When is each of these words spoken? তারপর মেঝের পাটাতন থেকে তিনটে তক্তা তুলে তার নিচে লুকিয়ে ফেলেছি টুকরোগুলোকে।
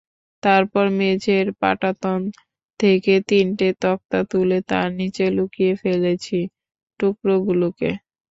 তারপর 0.43 0.85
মেঝের 0.99 1.45
পাটাতন 1.61 2.19
থেকে 2.79 3.13
তিনটে 3.29 3.67
তক্তা 3.83 4.19
তুলে 4.31 4.57
তার 4.69 4.87
নিচে 4.99 5.25
লুকিয়ে 5.37 5.73
ফেলেছি 5.81 6.39
টুকরোগুলোকে। 6.99 7.89